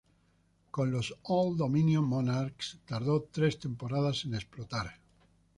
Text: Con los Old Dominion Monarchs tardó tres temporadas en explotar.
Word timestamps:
Con 0.71 0.91
los 0.91 1.13
Old 1.25 1.59
Dominion 1.59 2.03
Monarchs 2.05 2.79
tardó 2.85 3.27
tres 3.31 3.59
temporadas 3.59 4.25
en 4.25 4.33
explotar. 4.33 4.99